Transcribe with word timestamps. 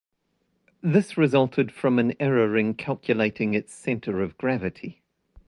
This 0.81 1.15
resulted 1.15 1.71
from 1.71 1.99
an 1.99 2.15
error 2.19 2.57
in 2.57 2.73
calculating 2.73 3.53
its 3.53 3.71
centre 3.75 4.19
of 4.23 4.35
gravity. 4.35 5.03